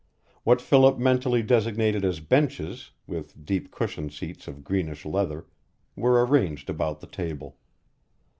What 0.43 0.61
Philip 0.63 0.97
mentally 0.97 1.43
designated 1.43 2.03
as 2.03 2.19
benches, 2.21 2.89
with 3.05 3.45
deep 3.45 3.69
cushion 3.69 4.09
seats 4.09 4.47
of 4.47 4.63
greenish 4.63 5.05
leather, 5.05 5.45
were 5.95 6.25
arranged 6.25 6.71
about 6.71 7.01
the 7.01 7.05
table. 7.07 7.59